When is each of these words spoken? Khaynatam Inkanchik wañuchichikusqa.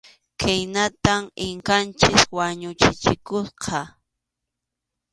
Khaynatam 0.39 1.23
Inkanchik 1.47 2.17
wañuchichikusqa. 2.37 3.79